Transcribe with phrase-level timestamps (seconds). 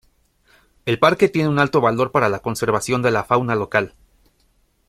[0.87, 3.93] El parque tiene un alto valor para la conservación de la fauna local.